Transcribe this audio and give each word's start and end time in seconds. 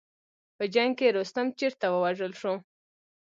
په 0.57 0.63
جنګ 0.73 0.91
کې 0.99 1.07
رستم 1.17 1.47
چېرته 1.59 1.85
ووژل 1.89 2.33
شو. 2.39 2.53